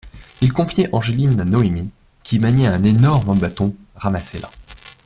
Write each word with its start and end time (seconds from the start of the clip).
Il 0.41 0.51
confiait 0.51 0.89
Angeline 0.93 1.39
à 1.39 1.45
Noémie 1.45 1.91
qui 2.23 2.39
maniait 2.39 2.65
un 2.65 2.83
énorme 2.83 3.37
bâton 3.37 3.75
ramassé 3.93 4.39
là. 4.39 4.49